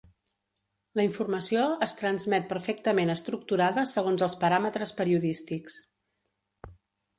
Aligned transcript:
La 0.99 1.03
informació 1.07 1.65
es 1.87 1.93
transmet 1.99 2.47
perfectament 2.55 3.13
estructurada 3.17 3.85
segons 3.93 4.27
els 4.31 4.39
paràmetres 4.47 4.97
periodístics. 5.03 5.81